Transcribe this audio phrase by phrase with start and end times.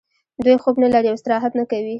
[0.43, 1.89] دوی خوب نلري او استراحت نه کوي